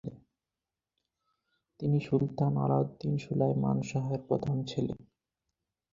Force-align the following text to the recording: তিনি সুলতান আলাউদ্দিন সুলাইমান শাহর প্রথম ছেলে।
তিনি 1.79 1.97
সুলতান 1.99 2.53
আলাউদ্দিন 2.57 3.13
সুলাইমান 3.17 3.77
শাহর 3.81 4.19
প্রথম 4.27 4.57
ছেলে। 4.63 4.93